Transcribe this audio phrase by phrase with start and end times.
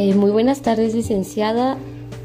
[0.00, 1.76] Eh, muy buenas tardes, licenciada.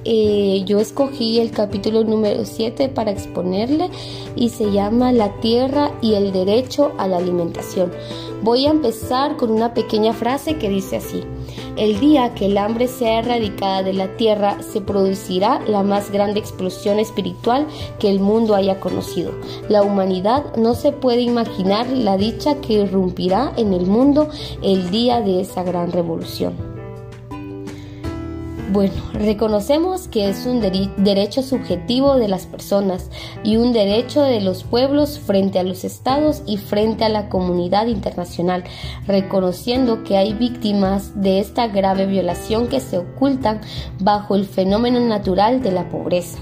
[0.05, 3.89] Eh, yo escogí el capítulo número 7 para exponerle
[4.35, 7.91] y se llama La tierra y el derecho a la alimentación.
[8.43, 11.23] Voy a empezar con una pequeña frase que dice así.
[11.75, 16.39] El día que el hambre sea erradicada de la tierra, se producirá la más grande
[16.39, 17.65] explosión espiritual
[17.97, 19.31] que el mundo haya conocido.
[19.67, 24.29] La humanidad no se puede imaginar la dicha que irrumpirá en el mundo
[24.61, 26.72] el día de esa gran revolución.
[28.71, 33.11] Bueno, reconocemos que es un derecho subjetivo de las personas
[33.43, 37.87] y un derecho de los pueblos frente a los estados y frente a la comunidad
[37.87, 38.63] internacional,
[39.05, 43.61] reconociendo que hay víctimas de esta grave violación que se ocultan
[43.99, 46.39] bajo el fenómeno natural de la pobreza.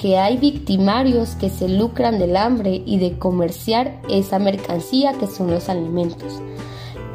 [0.00, 5.50] Que hay victimarios que se lucran del hambre y de comerciar esa mercancía que son
[5.50, 6.40] los alimentos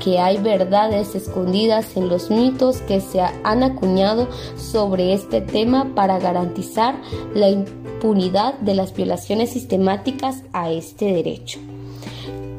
[0.06, 6.20] que hay verdades escondidas en los mitos que se han acuñado sobre este tema para
[6.20, 7.02] garantizar
[7.34, 11.60] la impunidad de las violaciones sistemáticas a este derecho.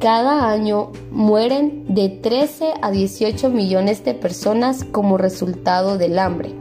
[0.01, 6.51] Cada año mueren de 13 a 18 millones de personas como resultado del hambre.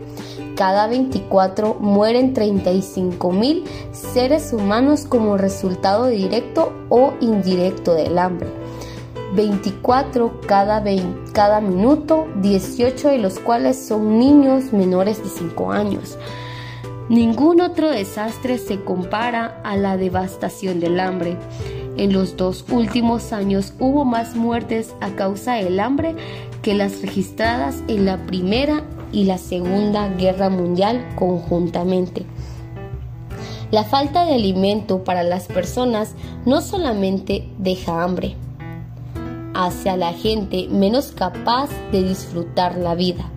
[0.54, 8.65] Cada 24 mueren 35 mil seres humanos como resultado directo o indirecto del hambre.
[9.34, 10.82] 24 cada,
[11.32, 16.16] cada minuto, 18 de los cuales son niños menores de 5 años.
[17.08, 21.36] Ningún otro desastre se compara a la devastación del hambre.
[21.96, 26.16] En los dos últimos años hubo más muertes a causa del hambre
[26.62, 28.82] que las registradas en la Primera
[29.12, 32.26] y la Segunda Guerra Mundial conjuntamente.
[33.70, 38.36] La falta de alimento para las personas no solamente deja hambre,
[39.56, 43.30] hacia la gente menos capaz de disfrutar la vida.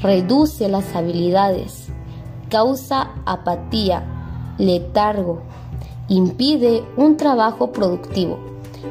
[0.00, 1.88] Reduce las habilidades,
[2.48, 4.04] causa apatía,
[4.58, 5.42] letargo,
[6.08, 8.38] impide un trabajo productivo,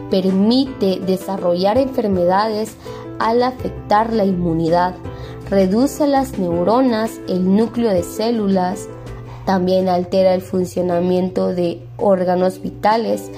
[0.10, 2.76] permite desarrollar enfermedades
[3.20, 4.96] al afectar la inmunidad,
[5.50, 8.90] reduce las neuronas, el núcleo de células,
[9.46, 13.32] también altera el funcionamiento de órganos vitales,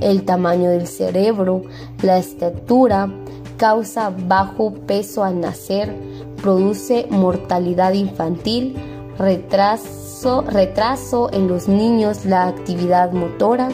[0.00, 1.62] el tamaño del cerebro,
[2.02, 3.12] la estatura,
[3.56, 5.94] causa bajo peso al nacer,
[6.40, 8.76] produce mortalidad infantil,
[9.18, 13.68] retraso, retraso en los niños la actividad motora,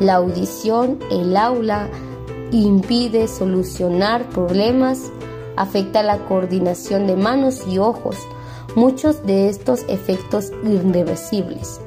[0.00, 1.88] la audición, el aula,
[2.50, 5.10] impide solucionar problemas,
[5.56, 8.16] afecta la coordinación de manos y ojos,
[8.76, 11.80] muchos de estos efectos irreversibles.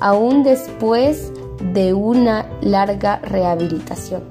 [0.00, 1.32] Aún después
[1.72, 4.22] de una larga rehabilitación.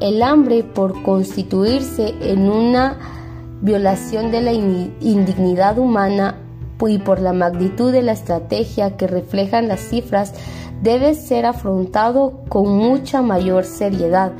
[0.00, 2.98] El hambre por constituirse en una
[3.60, 6.38] violación de la indignidad humana
[6.88, 10.34] y por la magnitud de la estrategia que reflejan las cifras
[10.82, 14.32] debe ser afrontado con mucha mayor seriedad,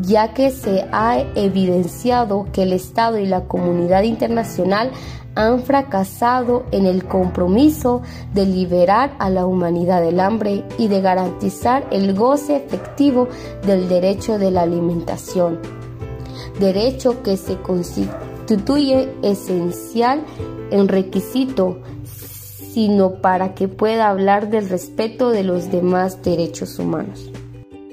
[0.00, 4.90] ya que se ha evidenciado que el Estado y la comunidad internacional
[5.38, 8.02] han fracasado en el compromiso
[8.34, 13.28] de liberar a la humanidad del hambre y de garantizar el goce efectivo
[13.64, 15.60] del derecho de la alimentación,
[16.58, 20.24] derecho que se constituye esencial
[20.72, 21.78] en requisito
[22.72, 27.30] sino para que pueda hablar del respeto de los demás derechos humanos.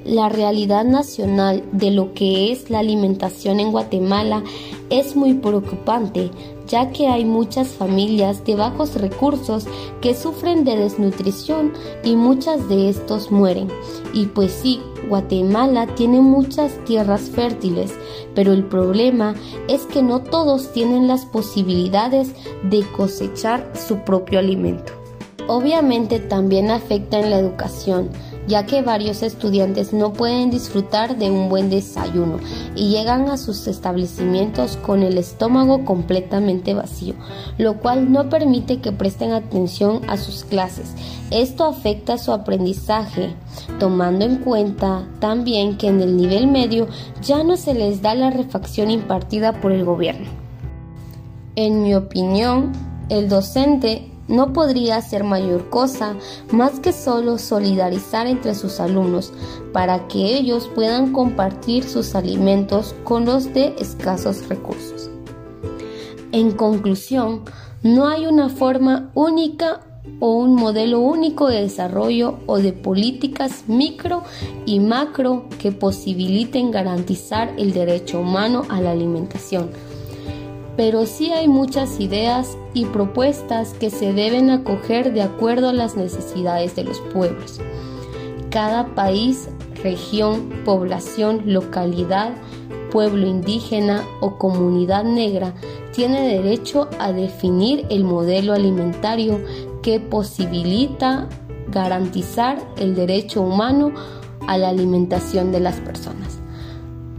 [0.03, 4.44] La realidad nacional de lo que es la alimentación en Guatemala
[4.91, 6.29] es muy preocupante,
[6.68, 9.66] ya que hay muchas familias de bajos recursos
[10.02, 13.68] que sufren de desnutrición y muchas de estos mueren.
[14.14, 17.94] Y pues sí, Guatemala tiene muchas tierras fértiles,
[18.34, 19.36] pero el problema
[19.68, 22.31] es que no todos tienen las posibilidades
[22.70, 24.94] de cosechar su propio alimento.
[25.47, 28.09] Obviamente también afecta en la educación,
[28.47, 32.39] ya que varios estudiantes no pueden disfrutar de un buen desayuno
[32.75, 37.16] y llegan a sus establecimientos con el estómago completamente vacío,
[37.58, 40.93] lo cual no permite que presten atención a sus clases.
[41.31, 43.35] Esto afecta su aprendizaje,
[43.79, 46.87] tomando en cuenta también que en el nivel medio
[47.22, 50.28] ya no se les da la refacción impartida por el gobierno.
[51.55, 52.73] En mi opinión,
[53.09, 56.16] el docente no podría hacer mayor cosa
[56.51, 59.31] más que solo solidarizar entre sus alumnos
[59.73, 65.09] para que ellos puedan compartir sus alimentos con los de escasos recursos.
[66.31, 67.43] En conclusión,
[67.83, 69.81] no hay una forma única
[70.19, 74.23] o un modelo único de desarrollo o de políticas micro
[74.66, 79.69] y macro que posibiliten garantizar el derecho humano a la alimentación
[80.75, 85.95] pero sí hay muchas ideas y propuestas que se deben acoger de acuerdo a las
[85.95, 87.61] necesidades de los pueblos.
[88.49, 89.49] Cada país,
[89.83, 92.33] región, población, localidad,
[92.91, 95.53] pueblo indígena o comunidad negra
[95.93, 99.39] tiene derecho a definir el modelo alimentario
[99.81, 101.27] que posibilita
[101.69, 103.91] garantizar el derecho humano
[104.47, 106.39] a la alimentación de las personas.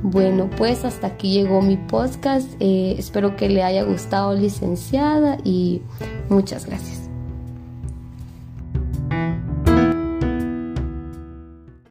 [0.08, 2.48] Bueno, pues hasta aquí llegó mi podcast.
[2.60, 5.82] Eh, espero que le haya gustado, licenciada, y
[6.28, 7.05] muchas gracias.